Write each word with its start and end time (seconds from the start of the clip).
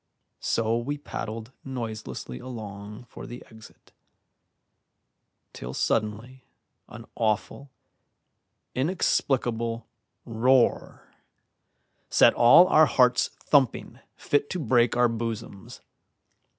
So 0.39 0.79
we 0.79 0.97
paddled 0.97 1.51
noiselessly 1.63 2.39
along 2.39 3.03
for 3.03 3.27
the 3.27 3.45
exit, 3.51 3.91
till 5.53 5.75
suddenly 5.75 6.43
an 6.89 7.05
awful, 7.13 7.69
inexplicable 8.73 9.85
roar 10.25 11.13
set 12.09 12.33
all 12.33 12.65
our 12.69 12.87
hearts 12.87 13.27
thumping 13.41 13.99
fit 14.15 14.49
to 14.49 14.59
break 14.59 14.97
our 14.97 15.07
bosoms. 15.07 15.81